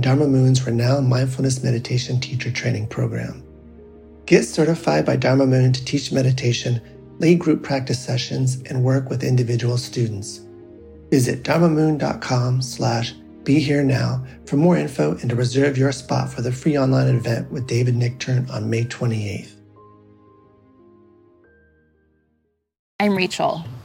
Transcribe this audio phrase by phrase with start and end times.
[0.00, 3.42] Dharma Moon's renowned mindfulness meditation teacher training program.
[4.26, 6.80] Get certified by Dharma Moon to teach meditation,
[7.18, 10.40] lead group practice sessions, and work with individual students.
[11.10, 13.12] Visit dharmamoon.com slash
[13.44, 17.08] be here now for more info and to reserve your spot for the free online
[17.08, 19.56] event with David Nichtern on May 28th.
[23.00, 23.64] I'm Rachel,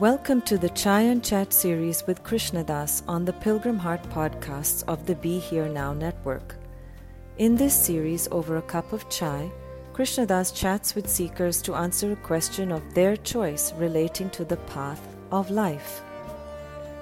[0.00, 5.04] Welcome to the Chai and Chat series with Krishnadas on the Pilgrim Heart podcasts of
[5.06, 6.54] the Be Here Now network.
[7.38, 9.50] In this series, over a cup of chai,
[9.92, 15.02] Krishnadas chats with seekers to answer a question of their choice relating to the path
[15.32, 16.00] of life.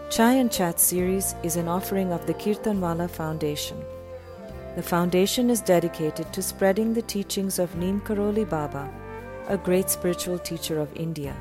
[0.09, 3.77] Chai and Chat series is an offering of the Kirtan Wallah Foundation.
[4.75, 8.91] The foundation is dedicated to spreading the teachings of Neem Karoli Baba,
[9.49, 11.37] a great spiritual teacher of India.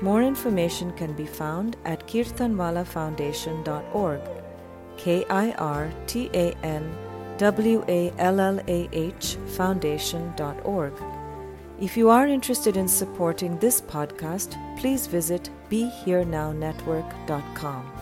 [0.00, 4.20] More information can be found at kirtanwallahfoundation.org.
[4.96, 6.96] K I R T A N
[7.38, 10.92] W A L L A H foundation.org.
[11.78, 17.92] If you are interested in supporting this podcast, please visit BeHereNowNetwork.com.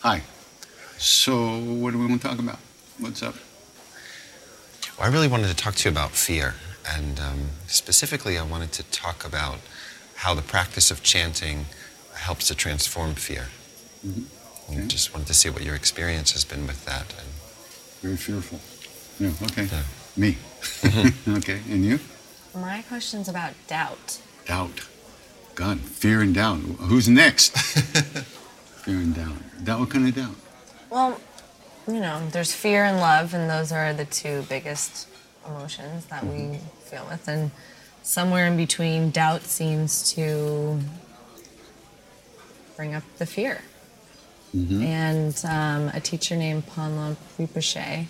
[0.00, 0.22] Hi.
[0.96, 2.58] So, what do we want to talk about?
[2.98, 3.34] What's up?
[4.98, 6.54] Well, I really wanted to talk to you about fear.
[6.96, 9.58] And um, specifically, I wanted to talk about
[10.16, 11.66] how the practice of chanting
[12.14, 13.46] helps to transform fear.
[14.04, 14.72] Mm-hmm.
[14.72, 14.86] And Okay.
[14.88, 17.14] just wanted to see what your experience has been with that.
[17.18, 17.28] And
[18.02, 18.60] Very fearful.
[19.18, 19.64] Yeah, okay.
[19.64, 19.82] Yeah.
[20.16, 20.36] Me.
[21.38, 22.00] okay, and you?
[22.54, 24.20] My question's about doubt.
[24.46, 24.86] Doubt.
[25.54, 26.58] God, fear and doubt.
[26.58, 27.56] Who's next?
[28.84, 29.64] fear and doubt.
[29.64, 30.34] Doubt, what kind of doubt?
[30.90, 31.20] Well,
[31.88, 35.08] you know, there's fear and love, and those are the two biggest
[35.46, 37.26] emotions that we feel with.
[37.26, 37.50] And
[38.02, 40.78] somewhere in between, doubt seems to
[42.76, 43.62] bring up the fear.
[44.54, 48.06] And um, a teacher named Ponlop Rinpoche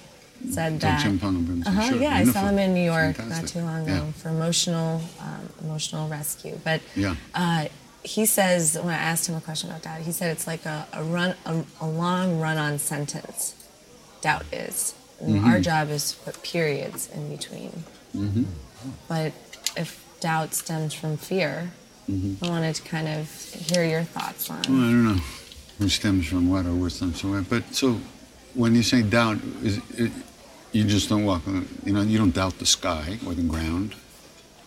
[0.50, 1.04] said that.
[1.04, 3.42] Dzogchen Ponlop Rinpoche, Uh-huh, sure, yeah, I saw him in New York Fantastic.
[3.42, 3.96] not too long Yeah.
[4.02, 6.58] ago for emotional um, emotional rescue.
[6.64, 7.16] But Yeah.
[7.34, 7.66] uh,
[8.04, 10.86] he says when I asked him a question about doubt, he said it's like a,
[10.92, 13.54] a run a, a long run-on sentence.
[14.20, 14.94] Doubt is.
[15.23, 15.44] Mm-hmm.
[15.44, 17.85] Our job is to put periods in between.
[18.17, 18.44] Mm-hmm.
[19.09, 19.32] But
[19.76, 21.73] if doubt stems from fear,
[22.11, 22.44] Mm-hmm.
[22.44, 24.62] I wanted to kind of hear your thoughts on.
[24.69, 25.23] Well, I don't know
[25.79, 27.50] who stems from what or where stems from what.
[27.50, 28.00] But so,
[28.55, 30.11] when you say doubt, is it,
[30.73, 33.94] you just don't walk on, you know, you don't doubt the sky or the ground.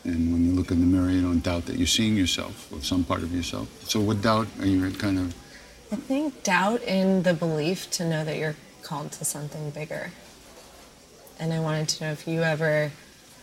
[0.03, 2.81] And when you look in the mirror, you don't doubt that you're seeing yourself or
[2.81, 3.67] some part of yourself.
[3.87, 5.35] So what doubt are you kind of?
[5.91, 8.55] I think doubt in the belief to know that you're
[8.91, 10.11] called to something bigger.
[11.39, 12.91] And I wanted to know if you ever,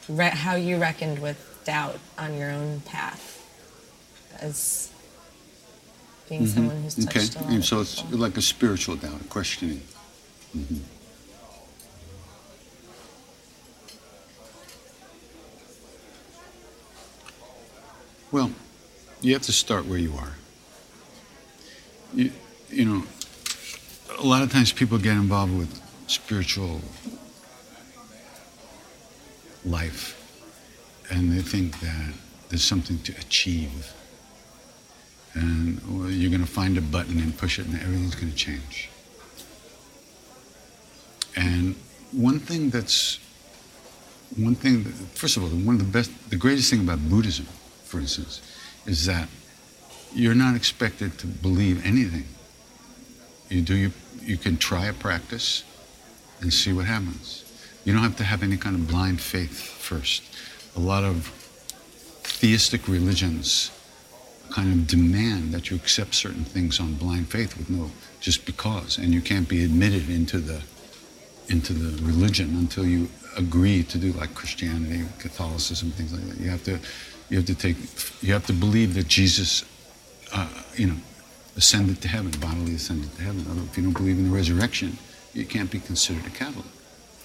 [0.07, 3.25] re- how you reckoned with doubt on your own path
[4.41, 4.91] as
[6.29, 7.39] being someone who's touched Mm-hmm.
[7.39, 7.39] Okay.
[7.39, 9.81] a lot And so it's like a spiritual doubt, a questioning.
[10.55, 10.81] Mhm.
[18.31, 18.51] Well,
[19.23, 20.35] you have to start where you are.
[22.13, 22.33] You,
[22.71, 23.03] you know,
[24.19, 26.81] a lot of times people get involved with spiritual
[29.65, 30.15] life
[31.11, 32.13] and they think that
[32.49, 33.93] there's something to achieve.
[35.35, 35.81] And
[36.11, 38.89] you're going to find a button and push it and everything's going to change.
[41.37, 41.77] And
[42.11, 43.21] one thing that's
[44.37, 47.47] one thing that, first of all one of the best the greatest thing about buddhism
[47.85, 48.43] for instance
[48.85, 49.27] is that
[50.15, 52.25] you're not expected to believe anything
[53.49, 55.65] you do you you can try a practice
[56.41, 57.45] and see what happens
[57.85, 60.23] you don't have to have any kind of blind faith first
[60.77, 61.27] a lot of
[62.23, 63.71] theistic religions
[64.51, 67.91] kind of demand that you accept certain things on blind faith with no
[68.21, 70.63] just because and you can't be admitted into the
[71.49, 76.41] into the religion until you agree to do like Christianity, Catholicism, things like that.
[76.41, 76.79] You have to
[77.31, 77.77] you have to take
[78.23, 79.65] you have to believe that Jesus
[80.33, 80.97] uh, you know
[81.59, 83.45] ascended to heaven, bodily ascended to heaven.
[83.69, 84.97] If you don't believe in the resurrection,
[85.35, 86.65] you can't be considered a Catholic.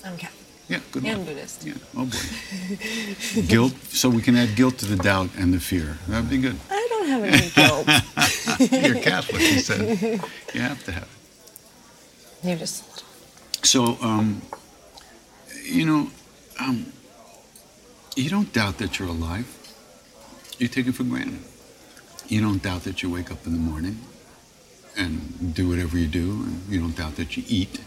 [0.04, 0.40] I'm Catholic.
[0.68, 1.26] Yeah, good And.
[1.26, 1.64] Buddhist.
[1.64, 3.42] Yeah, oh boy.
[3.48, 5.98] guilt, so we can add guilt to the doubt and the fear.
[6.08, 6.56] That'd be good.
[6.72, 7.86] I don't have any guilt.
[8.86, 10.00] You're Catholic, he said.
[10.54, 11.10] You have to have
[12.44, 12.50] it.
[12.50, 13.04] you just
[13.62, 14.42] So, um,
[15.64, 16.10] you know,
[16.60, 16.92] um,
[18.16, 19.48] you don't doubt that you're alive.
[20.58, 21.40] You take it for granted.
[22.30, 24.00] You don't doubt that you wake up in the morning
[24.98, 26.32] and do whatever you do.
[26.32, 27.82] And you don't doubt that you eat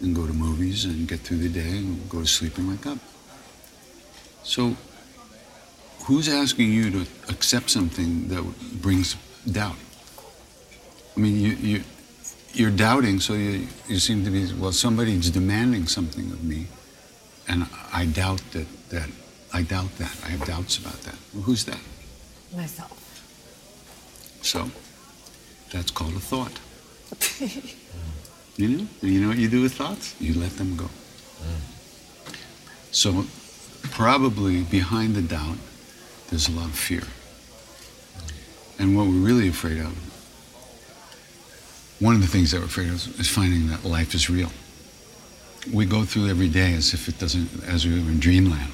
[0.00, 2.86] and go to movies and get through the day and go to sleep and wake
[2.86, 2.98] up.
[4.42, 4.76] So,
[6.04, 8.42] who's asking you to accept something that
[8.80, 9.16] brings
[9.50, 9.76] doubt?
[11.16, 11.82] I mean, you, you,
[12.52, 16.66] you're doubting, so you, you seem to be, well, somebody's demanding something of me,
[17.48, 19.08] and I doubt that, that
[19.52, 20.16] I doubt that.
[20.24, 21.16] I have doubts about that.
[21.34, 21.80] Well, who's that?
[22.56, 22.92] myself.
[24.42, 24.70] So,
[25.72, 26.58] that's called a thought.
[28.56, 28.86] you know?
[29.02, 30.14] You know what you do with thoughts?
[30.20, 30.88] You let them go.
[32.90, 33.26] So,
[33.90, 35.56] probably behind the doubt,
[36.30, 37.02] there's a lot of fear.
[38.78, 39.92] And what we're really afraid of,
[42.00, 44.50] one of the things that we're afraid of is finding that life is real.
[45.72, 48.72] We go through every day as if it doesn't, as we were in dreamland,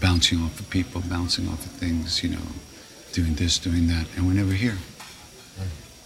[0.00, 2.46] bouncing off of people, bouncing off of things, you know,
[3.12, 4.76] doing this, doing that, and we're never here.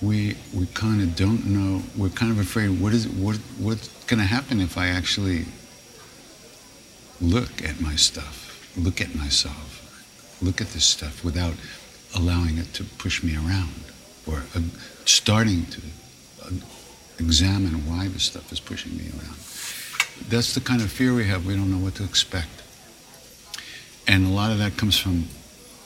[0.03, 1.83] We we kind of don't know.
[1.97, 2.81] We're kind of afraid.
[2.81, 5.47] What is what what's going to happen if I actually
[7.21, 11.55] look at my stuff, look at myself, look at this stuff without
[12.15, 13.85] allowing it to push me around,
[14.27, 14.61] or uh,
[15.07, 15.81] starting to
[16.45, 16.51] uh,
[17.19, 19.37] examine why this stuff is pushing me around.
[20.29, 21.47] That's the kind of fear we have.
[21.47, 22.63] We don't know what to expect.
[24.09, 25.27] And a lot of that comes from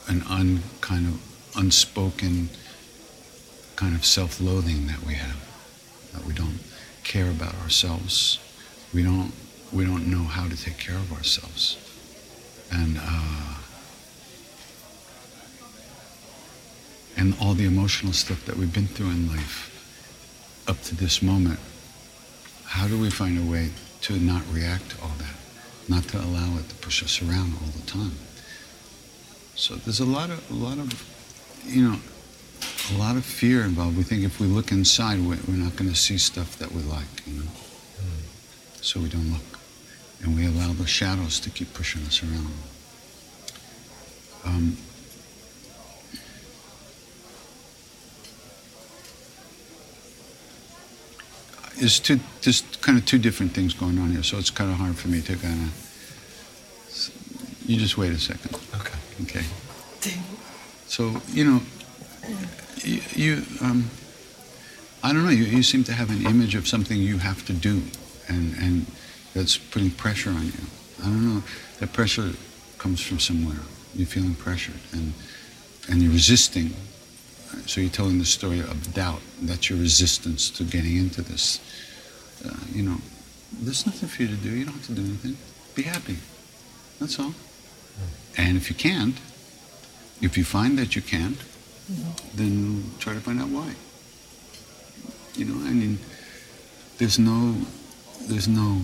[0.09, 2.49] an un, kind of unspoken
[3.81, 5.41] kind of self-loathing that we have,
[6.13, 6.59] that we don't
[7.03, 8.39] care about ourselves.
[8.93, 9.33] We don't,
[9.73, 11.79] we don't know how to take care of ourselves.
[12.71, 13.55] And, uh,
[17.17, 19.73] and all the emotional stuff that we've been through in life
[20.69, 21.59] up to this moment,
[22.67, 23.71] how do we find a way
[24.03, 25.37] to not react to all that,
[25.89, 28.13] not to allow it to push us around all the time?
[29.55, 30.93] So there's a lot of, a lot of,
[31.65, 31.97] you know,
[32.93, 33.97] a lot of fear involved.
[33.97, 36.83] We think if we look inside, we- we're not going to see stuff that we
[36.83, 37.51] like, you know.
[38.83, 39.59] So we don't look,
[40.23, 42.53] and we allow the shadows to keep pushing us around.
[44.45, 44.77] Um,
[51.79, 54.77] there's two, there's kind of two different things going on here, so it's kind of
[54.77, 55.87] hard for me to kind of.
[57.67, 58.55] You just wait a second.
[58.81, 58.99] Okay.
[59.23, 59.45] Okay.
[60.89, 61.63] So you know,
[62.83, 63.91] you, you um,
[65.03, 65.31] I don't know.
[65.31, 67.83] You, you seem to have an image of something you have to do,
[68.29, 68.87] and and
[69.35, 70.65] that's putting pressure on you.
[71.01, 71.43] I don't know.
[71.79, 72.33] That pressure
[72.79, 73.61] comes from somewhere.
[73.95, 75.13] You're feeling pressured, and
[75.89, 76.75] and you're resisting.
[77.67, 79.21] So you're telling the story of doubt.
[79.43, 81.61] That's your resistance to getting into this.
[82.45, 82.99] Uh, you know,
[83.61, 84.51] there's nothing for you to do.
[84.51, 85.37] You don't have to do anything.
[85.75, 86.17] Be happy.
[87.01, 87.35] That's all.
[88.37, 89.17] And if you can't,
[90.23, 91.39] if you find that you can't,
[92.35, 93.75] then try to find out why.
[95.35, 95.99] You know, I mean,
[96.99, 97.55] there's no,
[98.23, 98.81] there's no,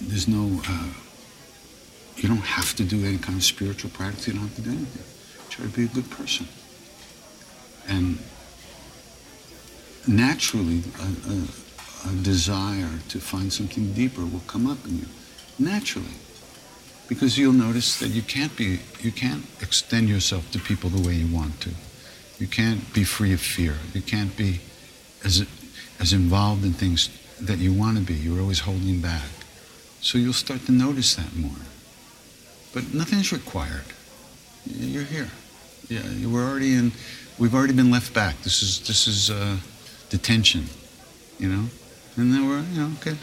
[0.00, 0.88] there's no, uh,
[2.16, 4.26] you don't have to do any kind of spiritual practice.
[4.26, 5.04] You don't have to do anything.
[5.50, 6.46] Try to be a good person.
[7.88, 8.18] And
[10.06, 15.06] naturally, a, a, a desire to find something deeper will come up in you.
[15.58, 16.14] Naturally
[17.10, 21.14] because you'll notice that you can't be you can't extend yourself to people the way
[21.14, 21.70] you want to.
[22.38, 23.74] You can't be free of fear.
[23.92, 24.60] You can't be
[25.24, 25.44] as
[25.98, 28.14] as involved in things that you want to be.
[28.14, 29.28] You're always holding back.
[30.00, 31.64] So you'll start to notice that more.
[32.72, 33.90] But nothing's required.
[34.64, 35.30] You're here.
[35.88, 36.92] Yeah we're already in
[37.38, 38.40] we've already been left back.
[38.42, 39.56] This is this is uh,
[40.08, 40.68] detention
[41.40, 41.64] you know?
[42.16, 43.16] And then we're you know okay.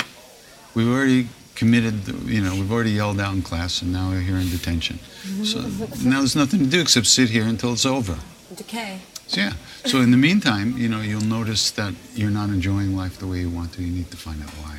[0.73, 4.37] We've already committed, you know, we've already yelled out in class and now we're here
[4.37, 4.99] in detention.
[5.43, 5.61] So
[6.07, 8.15] now there's nothing to do except sit here until it's over.
[8.55, 8.99] Decay.
[9.25, 9.53] So, yeah.
[9.85, 13.39] So in the meantime, you know, you'll notice that you're not enjoying life the way
[13.39, 13.81] you want to.
[13.81, 14.77] You need to find out why.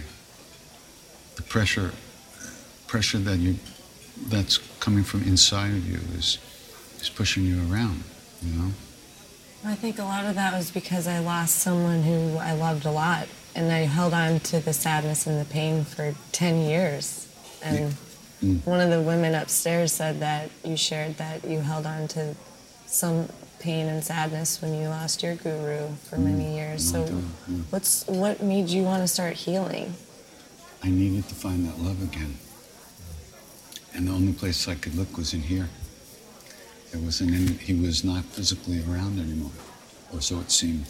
[1.34, 1.90] The pressure,
[2.86, 3.56] pressure that you,
[4.28, 6.38] that's coming from inside of you is,
[7.00, 8.04] is pushing you around,
[8.40, 8.70] you know?
[9.64, 12.92] I think a lot of that was because I lost someone who I loved a
[12.92, 17.26] lot and I held on to the sadness and the pain for 10 years.
[17.62, 17.94] And
[18.42, 18.66] mm.
[18.66, 22.34] one of the women upstairs said that you shared that you held on to
[22.86, 23.28] some
[23.58, 26.24] pain and sadness when you lost your guru for mm.
[26.24, 26.88] many years.
[26.88, 27.62] So, mm.
[27.70, 29.94] what's what made you want to start healing?
[30.82, 32.36] I needed to find that love again,
[33.94, 35.68] and the only place I could look was in here.
[36.92, 37.58] It wasn't in.
[37.58, 39.50] He was not physically around anymore,
[40.12, 40.86] or so it seemed.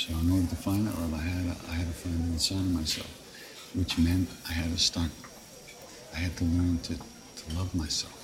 [0.00, 2.32] So in order to find that love, I had to, I had to find it
[2.32, 3.10] inside of myself,
[3.74, 5.10] which meant I had to start.
[6.14, 8.16] I had to learn to, to love myself,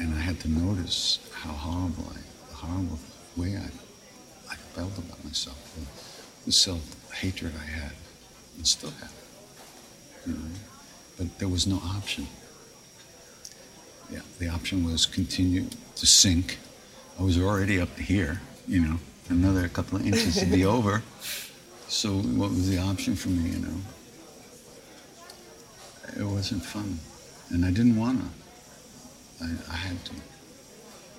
[0.00, 2.98] and I had to notice how horrible I, the horrible
[3.36, 3.70] way I,
[4.50, 7.92] I felt about myself, the, the self hatred I had,
[8.56, 9.14] and still have.
[10.26, 10.40] You know,
[11.16, 12.26] but there was no option.
[14.10, 16.58] Yeah, the option was continue to sink.
[17.16, 21.02] I was already up here, you know another couple of inches to be over.
[21.88, 23.76] So what was the option for me, you know?
[26.16, 26.98] It wasn't fun.
[27.50, 29.44] And I didn't want to.
[29.44, 30.12] I, I had to.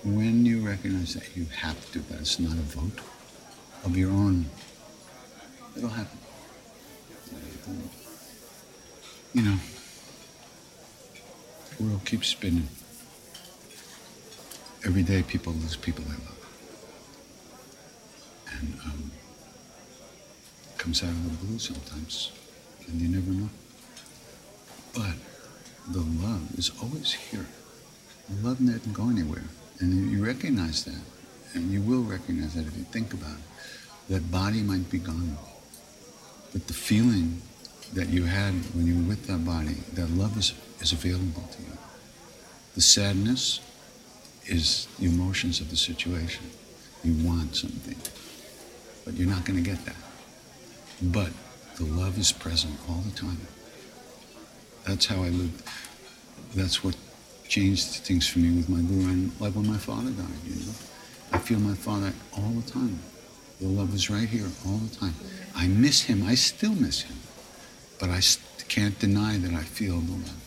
[0.03, 2.99] When you recognize that you have to, that it's not a vote
[3.83, 4.45] of your own,
[5.75, 6.19] it'll happen.
[9.33, 9.57] You know,
[11.77, 12.69] the world keeps spinning.
[14.85, 16.44] Every day people lose people they love
[18.59, 19.11] and um,
[20.77, 22.31] comes out of the blue sometimes,
[22.87, 23.49] and you never know.
[24.93, 25.15] But
[25.89, 27.45] the love is always here.
[28.41, 29.43] Love doesn't go anywhere,
[29.79, 31.01] and you recognize that,
[31.53, 34.13] and you will recognize that if you think about it.
[34.13, 35.37] That body might be gone,
[36.53, 37.41] but the feeling
[37.93, 41.61] that you had when you were with that body, that love is, is available to
[41.61, 41.77] you.
[42.75, 43.61] The sadness
[44.45, 46.45] is the emotions of the situation.
[47.03, 47.97] You want something
[49.05, 49.95] but you're not going to get that.
[51.01, 51.29] But
[51.77, 53.39] the love is present all the time.
[54.85, 55.63] That's how I lived.
[56.55, 56.95] That's what
[57.47, 60.27] changed things for me with my guru, and like when my father died.
[60.45, 60.73] You know,
[61.31, 62.99] I feel my father all the time.
[63.61, 65.13] The love is right here all the time.
[65.55, 66.23] I miss him.
[66.23, 67.17] I still miss him,
[67.99, 68.21] but I
[68.67, 70.41] can't deny that I feel the love.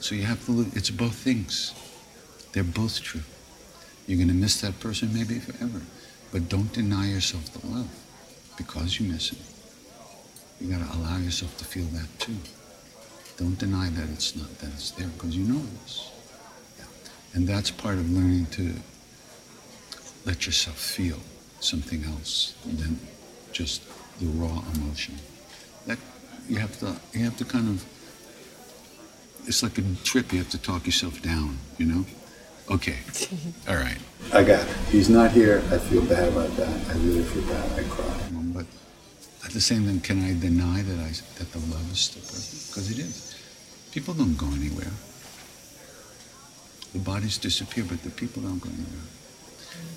[0.00, 0.68] So you have to look.
[0.74, 1.74] It's both things.
[2.52, 3.22] They're both true.
[4.06, 5.82] You're going to miss that person maybe forever.
[6.32, 7.90] But don't deny yourself the love
[8.56, 9.38] because you miss it.
[10.60, 12.36] You got to allow yourself to feel that too.
[13.36, 16.10] Don't deny that it's not that it's there because you know it is.
[16.78, 16.84] Yeah.
[17.34, 18.74] And that's part of learning to
[20.26, 21.18] let yourself feel
[21.60, 22.98] something else than
[23.52, 23.82] just
[24.18, 25.14] the raw emotion.
[25.86, 25.98] That
[26.48, 27.84] you have to you have to kind of
[29.46, 32.04] it's like a trip you have to talk yourself down, you know?
[32.70, 32.98] Okay.
[33.68, 33.98] All right.
[34.32, 34.76] I got it.
[34.90, 35.62] He's not here.
[35.70, 36.90] I feel bad about that.
[36.90, 37.78] I really feel bad.
[37.78, 38.28] I cry.
[38.52, 38.66] But
[39.44, 42.68] at the same time, can I deny that I that the love is still present?
[42.68, 43.34] Because it is.
[43.92, 44.92] People don't go anywhere.
[46.92, 49.08] The bodies disappear, but the people don't go anywhere.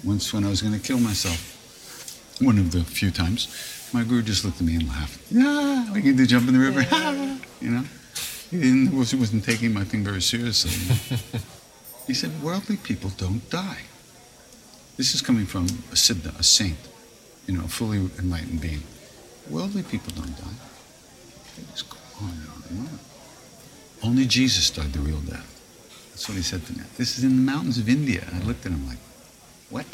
[0.03, 3.47] Once, when I was going to kill myself, one of the few times,
[3.93, 5.19] my guru just looked at me and laughed.
[5.31, 6.81] Yeah, we can do jump in the river.
[6.81, 7.37] Yeah.
[7.61, 7.83] you know,
[8.49, 10.71] he didn't, wasn't taking my thing very seriously.
[12.07, 13.83] He said, worldly people don't die.
[14.97, 16.77] This is coming from a siddha, a saint,
[17.47, 18.83] you know, a fully enlightened being.
[19.49, 20.59] Worldly people don't die.
[21.55, 22.99] They just go on and on and on.
[24.03, 25.47] Only Jesus died the real death.
[26.09, 26.83] That's what he said to me.
[26.97, 28.27] This is in the mountains of India.
[28.33, 28.99] I looked at him like,
[29.69, 29.85] what?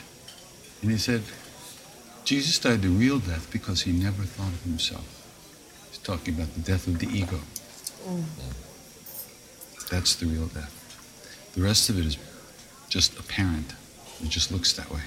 [0.82, 1.24] And he said,
[2.24, 5.08] Jesus died the real death because he never thought of himself.
[5.90, 7.40] He's talking about the death of the ego.
[8.06, 8.24] Oh.
[9.90, 10.77] That's the real death.
[11.58, 12.20] The rest of it is
[12.88, 13.74] just apparent.
[14.22, 15.02] It just looks that way.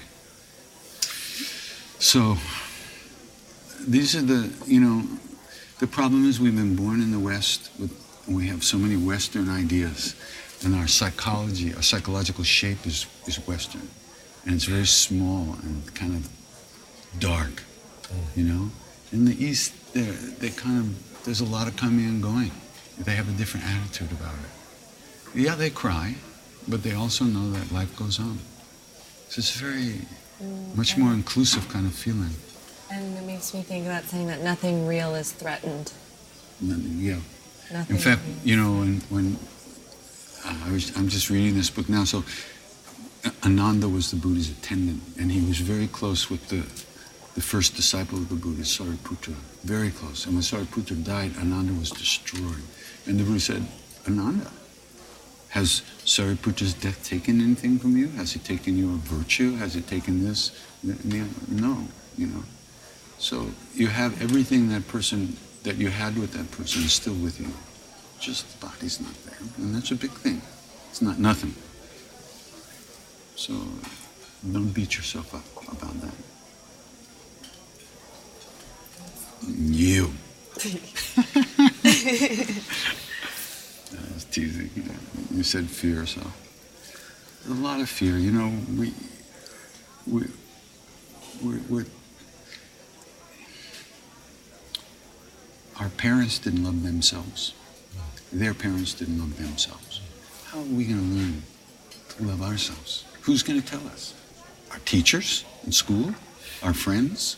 [1.97, 2.35] So,
[3.87, 5.07] these are the, you know,
[5.79, 7.95] the problem is we've been born in the West with,
[8.27, 10.13] we have so many Western ideas,
[10.65, 13.87] and our psychology, our psychological shape is, is Western.
[14.45, 16.29] And it's very small and kind of
[17.17, 17.63] dark,
[18.35, 18.71] you know?
[19.13, 22.51] In the East, they're, they kind of, there's a lot of coming and going.
[22.99, 25.39] They have a different attitude about it.
[25.39, 26.15] Yeah, they cry,
[26.67, 28.39] but they also know that life goes on.
[29.29, 30.01] So it's a very,
[30.75, 32.35] much more inclusive kind of feeling.
[32.91, 35.93] And it makes me think about saying that nothing real is threatened.
[36.59, 37.19] Nothing, yeah.
[37.71, 39.37] Nothing In fact, you know, when, when
[40.45, 42.23] uh, I was, I'm just reading this book now, so
[43.45, 46.61] Ananda was the Buddha's attendant, and he was very close with the,
[47.35, 50.25] the first disciple of the Buddha, Sariputra, very close.
[50.25, 52.63] And when Sariputra died, Ananda was destroyed.
[53.05, 53.65] And the Buddha said,
[54.07, 54.51] Ananda,
[55.51, 58.07] has Sariputra's death taken anything from you?
[58.11, 59.55] Has it taken you a virtue?
[59.57, 60.51] Has it taken this?
[60.81, 61.77] No,
[62.17, 62.43] you know.
[63.19, 67.39] So you have everything that person that you had with that person is still with
[67.39, 67.51] you.
[68.21, 69.39] Just the body's not there.
[69.57, 70.41] And that's a big thing.
[70.89, 71.53] It's not nothing.
[73.35, 73.53] So
[74.49, 76.13] don't beat yourself up about that.
[79.47, 80.13] You.
[84.31, 84.69] Teasing.
[85.29, 86.21] You said fear, so
[87.49, 88.17] a lot of fear.
[88.17, 88.93] You know, we
[90.07, 90.23] we
[91.69, 91.85] we
[95.81, 97.53] our parents didn't love themselves.
[98.31, 99.99] Their parents didn't love themselves.
[100.45, 101.43] How are we going to learn
[102.09, 103.03] to love ourselves?
[103.23, 104.13] Who's going to tell us?
[104.71, 106.15] Our teachers in school?
[106.63, 107.35] Our friends?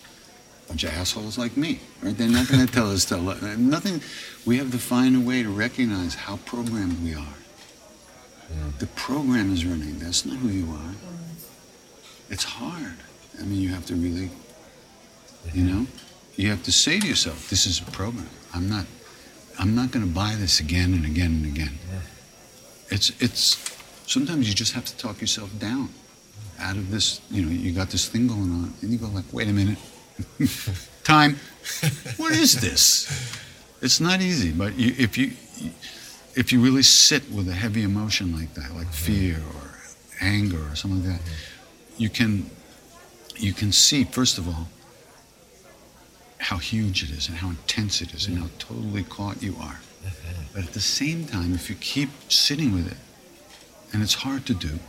[0.73, 2.17] Bunch of assholes like me, right?
[2.17, 3.43] They're not going to tell us to love.
[3.59, 4.01] Nothing.
[4.43, 7.35] We have to find a way to recognize how programmed we are.
[8.79, 9.99] The program is running.
[9.99, 10.95] That's not who you are.
[12.31, 12.95] It's hard.
[13.39, 14.31] I mean, you have to really,
[15.53, 15.85] you know,
[16.37, 18.31] you have to say to yourself, "This is a program.
[18.51, 18.87] I'm not,
[19.59, 21.77] I'm not going to buy this again and again and again."
[22.89, 23.77] It's, it's.
[24.07, 25.89] Sometimes you just have to talk yourself down
[26.57, 27.21] out of this.
[27.29, 29.77] You know, you got this thing going on, and you go like, "Wait a minute,
[31.03, 31.39] time.
[32.17, 33.07] What is this?"
[33.81, 35.33] It's not easy, but you, if you
[36.35, 39.11] if you really sit with a heavy emotion like that, like mm-hmm.
[39.11, 39.71] fear or
[40.21, 41.29] anger or something like that,
[41.97, 42.49] you can
[43.35, 44.67] you can see first of all
[46.37, 48.73] how huge it is and how intense it is and how mm-hmm.
[48.73, 49.79] totally caught you are.
[50.03, 50.43] Mm-hmm.
[50.53, 52.97] But at the same time, if you keep sitting with it,
[53.93, 54.79] and it's hard to do,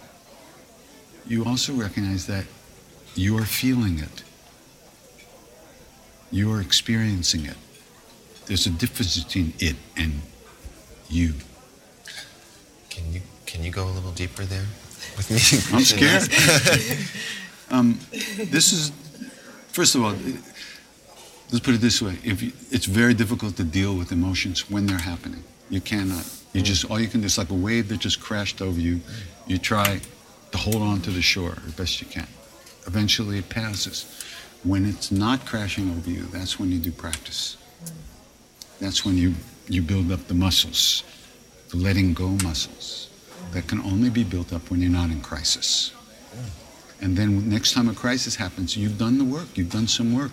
[1.27, 2.47] you also recognize that
[3.15, 4.25] you're feeling it.
[6.35, 7.57] You're experiencing it.
[8.47, 10.21] There's a difference between it and
[11.09, 11.35] you.
[12.91, 14.67] Can you can you go a little deeper there
[15.17, 15.37] with me?
[15.79, 16.23] I'm scared.
[17.71, 18.01] um,
[18.51, 18.91] this is,
[19.69, 20.17] first of all,
[21.53, 24.87] let's put it this way: if you, it's very difficult to deal with emotions when
[24.87, 26.29] they're happening, you cannot.
[26.53, 29.01] You just all you can do is like a wave that just crashed over you.
[29.47, 30.01] You try
[30.51, 32.27] to hold on to the shore as best you can.
[32.89, 34.05] Eventually, it passes.
[34.65, 37.59] When it's not crashing over you, that's when you do practice.
[38.81, 39.35] That's when you
[39.69, 41.05] you build up the muscles,
[41.71, 43.09] the letting go muscles
[43.53, 45.93] that can only be built up when you're not in crisis.
[47.01, 50.33] And then next time a crisis happens, you've done the work, you've done some work.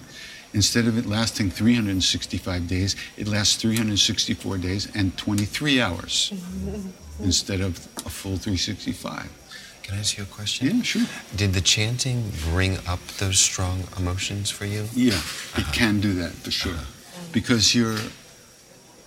[0.53, 6.33] Instead of it lasting 365 days, it lasts 364 days and 23 hours
[7.21, 9.29] instead of a full 365.
[9.91, 10.77] Can I ask you a question?
[10.77, 11.05] Yeah, sure.
[11.35, 14.87] Did the chanting bring up those strong emotions for you?
[14.93, 15.71] Yeah, it uh-huh.
[15.73, 16.71] can do that for sure.
[16.71, 17.21] Uh-huh.
[17.33, 17.97] Because you're,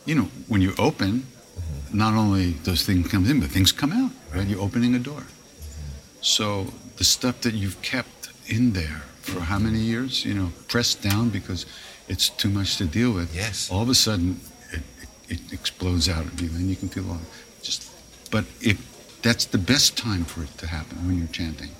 [0.04, 1.96] you know, when you're open, mm-hmm.
[1.96, 4.46] not only those things come in, but things come out, right?
[4.46, 5.20] You're opening a door.
[5.20, 6.20] Mm-hmm.
[6.20, 6.66] So
[6.98, 11.30] the stuff that you've kept in there for how many years, you know, pressed down
[11.30, 11.64] because
[12.08, 13.34] it's too much to deal with.
[13.34, 13.70] Yes.
[13.70, 14.38] All of a sudden,
[14.70, 17.20] it, it, it explodes out of you, and you can feel all
[17.62, 17.90] just.
[18.30, 18.93] But if
[19.24, 21.70] that's the best time for it to happen when you're chanting,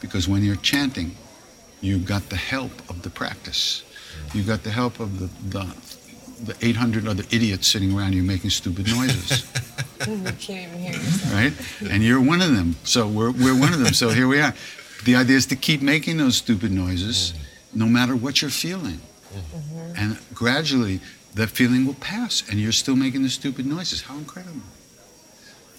[0.00, 1.16] because when you're chanting,
[1.80, 3.82] you've got the help of the practice.
[4.32, 8.50] You've got the help of the, the, the 800 other idiots sitting around you making
[8.50, 9.44] stupid noises,
[10.06, 11.52] You can't even hear right?
[11.90, 12.76] And you're one of them.
[12.84, 13.94] So we're, we're one of them.
[13.94, 14.54] So here we are.
[15.04, 17.34] The idea is to keep making those stupid noises
[17.74, 19.00] no matter what you're feeling.
[19.34, 19.92] Mm-hmm.
[19.96, 21.00] And gradually,
[21.34, 24.02] that feeling will pass, and you're still making the stupid noises.
[24.02, 24.60] How incredible!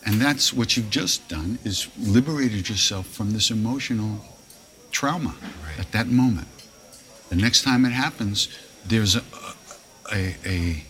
[0.06, 4.20] And that's what you've just done is liberated yourself from this emotional
[4.91, 5.80] trauma Right.
[5.80, 6.48] at that moment.
[7.30, 8.50] The next time it happens,
[8.86, 9.24] there's a,
[10.13, 10.84] a, a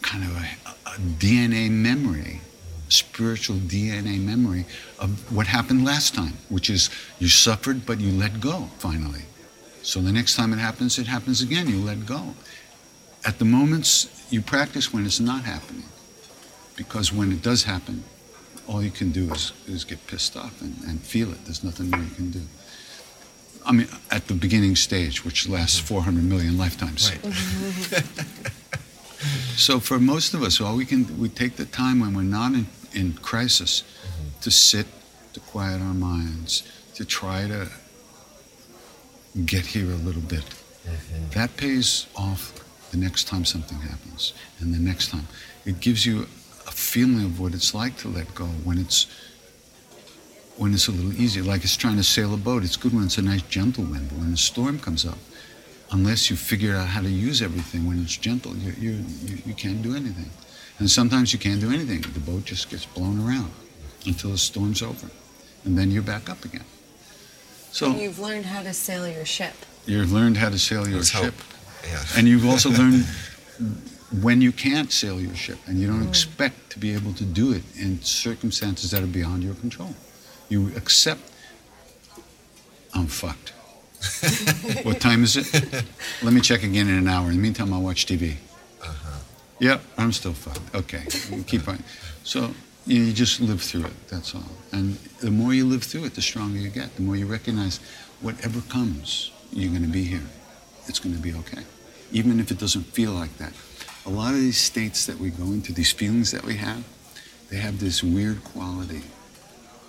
[0.00, 2.40] kind of a, a DNA memory,
[2.88, 4.64] spiritual DNA memory
[4.98, 6.88] of what happened last time, which is
[7.18, 9.22] you suffered, but you let go finally.
[9.82, 12.34] So the next time it happens, it happens again, you let go.
[13.24, 15.84] At the moments you practice when it's not happening,
[16.78, 18.04] because when it does happen,
[18.66, 21.44] all you can do is, is get pissed off and, and feel it.
[21.44, 22.42] There's nothing more you can do.
[23.66, 25.94] I mean, at the beginning stage, which lasts mm-hmm.
[25.94, 27.10] 400 million lifetimes.
[27.10, 28.04] Right.
[29.56, 32.52] So for most of us, all we can we take the time when we're not
[32.52, 34.40] in, in crisis mm-hmm.
[34.40, 34.86] to sit,
[35.32, 36.62] to quiet our minds,
[36.94, 37.68] to try to
[39.44, 40.44] get here a little bit.
[40.44, 41.30] Mm-hmm.
[41.30, 42.52] That pays off
[42.92, 45.26] the next time something happens, and the next time.
[45.66, 46.28] It gives you
[46.68, 49.06] a feeling of what it's like to let go when it's
[50.56, 51.42] when it's a little easier.
[51.42, 52.64] Like it's trying to sail a boat.
[52.64, 55.18] It's good when it's a nice gentle wind, but when a storm comes up,
[55.92, 58.90] unless you figure out how to use everything when it's gentle, you, you,
[59.24, 60.30] you, you can't do anything.
[60.80, 62.00] And sometimes you can't do anything.
[62.00, 63.50] The boat just gets blown around
[64.06, 65.08] until the storm's over.
[65.64, 66.64] And then you're back up again.
[67.72, 69.54] So You've learned how to sail your ship.
[69.86, 71.34] you've learned how to sail your Let's ship.
[71.34, 71.34] hope.
[71.88, 72.02] Yeah.
[72.16, 73.06] And you've also learned
[74.10, 77.52] when you can't sail your ship and you don't expect to be able to do
[77.52, 79.94] it in circumstances that are beyond your control.
[80.48, 81.20] You accept,
[82.94, 83.52] I'm fucked.
[84.84, 85.84] what time is it?
[86.22, 87.28] Let me check again in an hour.
[87.28, 88.36] In the meantime, I'll watch TV.
[88.82, 89.18] Uh-huh.
[89.58, 90.74] Yep, I'm still fucked.
[90.74, 91.04] Okay,
[91.46, 91.82] keep on.
[92.22, 92.54] So
[92.86, 94.08] you, you just live through it.
[94.08, 94.44] That's all.
[94.72, 96.94] And the more you live through it, the stronger you get.
[96.96, 97.80] The more you recognize
[98.20, 100.22] whatever comes, you're going to be here.
[100.86, 101.64] It's going to be okay,
[102.12, 103.52] even if it doesn't feel like that.
[104.08, 106.82] A lot of these states that we go into, these feelings that we have,
[107.50, 109.02] they have this weird quality.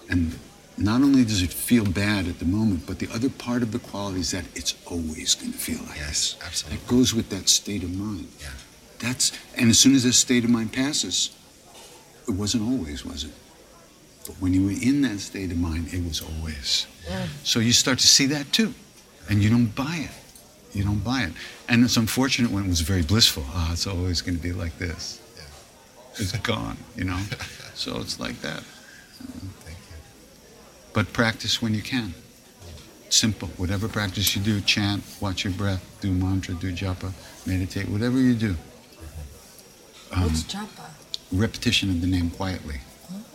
[0.10, 0.38] And
[0.78, 3.80] not only does it feel bad at the moment, but the other part of the
[3.80, 6.38] quality is that it's always going to feel like Yes, this.
[6.46, 6.80] absolutely.
[6.84, 8.28] It goes with that state of mind.
[8.42, 8.50] Yeah.
[9.00, 11.30] That's and as soon as that state of mind passes,
[12.28, 13.32] it wasn't always, was it?
[14.28, 16.88] But when you were in that state of mind, it was always.
[17.08, 17.26] Yeah.
[17.46, 18.74] So you start to see that too,
[19.30, 20.12] and you don't buy it.
[20.74, 21.34] You don't buy it,
[21.68, 23.44] and it's unfortunate when it was very blissful.
[23.50, 25.20] Ah, it's always going to be like this.
[26.16, 27.18] It's gone, you know.
[27.74, 28.62] so it's like that.
[28.62, 29.96] Thank you.
[30.94, 32.14] But practice when you can.
[33.10, 33.48] Simple.
[33.58, 37.12] Whatever practice you do, chant, watch your breath, do mantra, do japa,
[37.48, 38.56] meditate, whatever you do.
[40.12, 40.90] Um, What's japa?
[41.32, 42.82] repetition of the name quietly.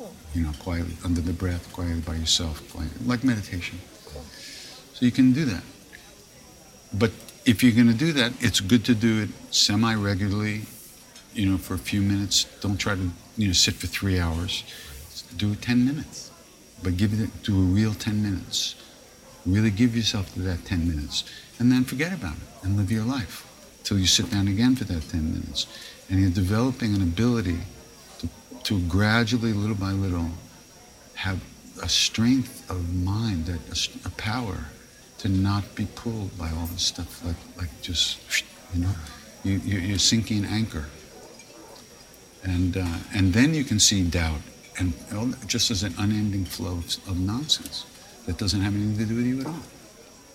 [0.00, 0.10] Oh.
[0.34, 3.78] You know, quietly, under the breath, quietly by yourself, quietly, like meditation.
[4.94, 5.62] So you can do that.
[6.92, 7.10] But
[7.46, 10.62] if you're going to do that, it's good to do it semi regularly,
[11.34, 12.44] you know, for a few minutes.
[12.60, 14.64] Don't try to, you know, sit for three hours.
[15.36, 16.30] Do it 10 minutes.
[16.82, 18.76] But give it, do a real 10 minutes.
[19.46, 21.24] Really give yourself to that 10 minutes.
[21.58, 23.46] And then forget about it and live your life
[23.84, 25.66] till you sit down again for that 10 minutes.
[26.08, 27.58] And you're developing an ability
[28.18, 28.28] to,
[28.64, 30.30] to gradually, little by little,
[31.14, 31.42] have
[31.82, 34.66] a strength of mind, that a, a power
[35.18, 38.18] to not be pulled by all this stuff like, like just,
[38.74, 38.90] you know,
[39.42, 40.86] you, you, you're sinking anchor.
[42.42, 44.40] And, uh, and then you can see doubt
[44.78, 44.92] and
[45.46, 47.86] just as an unending flow of, nonsense
[48.26, 49.60] that doesn't have anything to do with you at all.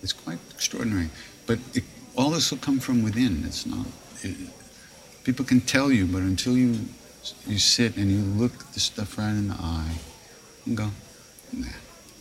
[0.02, 1.10] It's quite extraordinary.
[1.46, 1.84] But it,
[2.16, 3.44] all this will come from within.
[3.44, 3.86] It's not.
[4.22, 4.36] It,
[5.24, 6.78] people can tell you, but until you
[7.46, 9.98] you sit and you look the stuff right in the eye
[10.64, 10.90] and go,
[11.52, 11.66] nah,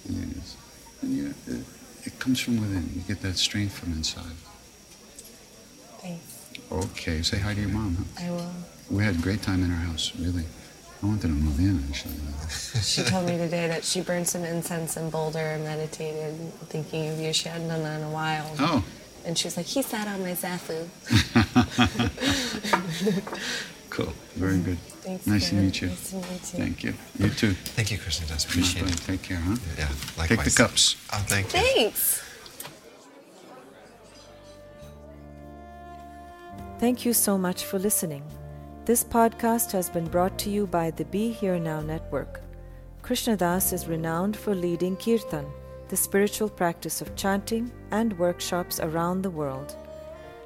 [0.05, 0.57] it is.
[1.01, 1.33] And you,
[2.05, 2.89] it, comes from within.
[2.95, 4.35] You get that strength from inside.
[6.01, 6.49] Thanks.
[6.71, 7.97] Okay, say hi to your mom.
[8.17, 8.25] Huh?
[8.25, 8.51] I will.
[8.89, 10.43] We had a great time in our house, really.
[11.01, 12.15] I wanted to move in, actually.
[12.81, 16.35] She told me today that she burned some incense in Boulder and meditated,
[16.69, 17.31] thinking of you.
[17.33, 18.49] She hadn't done that in a while.
[18.59, 18.83] Oh,
[19.25, 20.87] And she was like, he sat on my zafu.
[23.89, 24.13] cool.
[24.35, 24.77] Very good.
[25.01, 25.87] Thanks, nice to meet you.
[25.87, 26.59] Nice to meet you.
[26.59, 26.93] Thank you.
[27.17, 27.53] You too.
[27.75, 28.45] Thank you, Krishna Das.
[28.45, 28.97] Appreciate it.
[28.97, 29.57] Take care, huh?
[29.77, 30.27] Yeah, likewise.
[30.29, 30.95] Take the cups.
[31.11, 31.59] Oh, thank you.
[31.59, 32.23] Thanks.
[36.79, 38.23] Thank you so much for listening.
[38.85, 42.41] This podcast has been brought to you by the Be Here Now Network.
[43.01, 45.45] Krishna Das is renowned for leading kirtan,
[45.89, 49.75] the spiritual practice of chanting, and workshops around the world.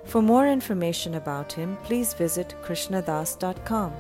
[0.06, 3.94] For more information about him, please visit krishnadas.com.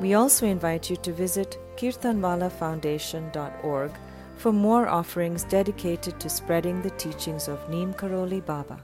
[0.00, 3.90] We also invite you to visit kirtanwallahfoundation.org
[4.36, 8.78] for more offerings dedicated to spreading the teachings of Neem Karoli Baba.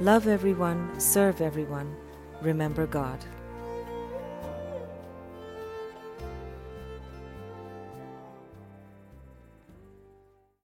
[0.00, 1.96] Love everyone, serve everyone,
[2.40, 3.18] remember God.